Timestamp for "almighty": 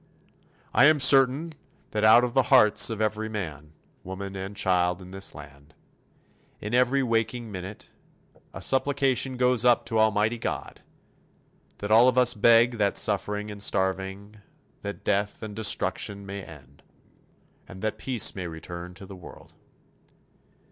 9.99-10.39